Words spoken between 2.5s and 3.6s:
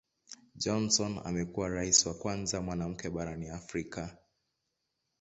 mwanamke barani